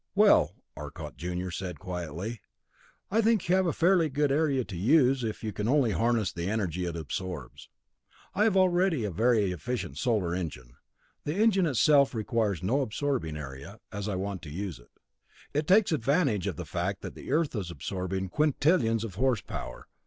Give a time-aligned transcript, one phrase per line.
[0.15, 2.41] "Well," Arcot junior said quietly,
[3.11, 6.33] "I think you have a fairly good area to use, if you can only harness
[6.33, 7.69] the energy it absorbs.
[8.33, 10.73] I have really developed a very efficient solar engine.
[11.23, 14.89] The engine itself requires no absorbing area, as I want to use it;
[15.53, 19.87] it takes advantage of the fact that the Earth is absorbing quintillions of horsepower.